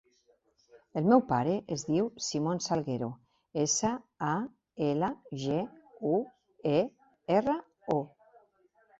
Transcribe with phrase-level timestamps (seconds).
[0.99, 3.09] El meu pare es diu Simon Salguero:
[3.63, 3.91] essa,
[4.29, 4.33] a,
[4.85, 5.09] ela,
[5.43, 5.59] ge,
[6.13, 6.15] u,
[6.71, 6.81] e,
[7.37, 7.57] erra,
[7.97, 7.99] o.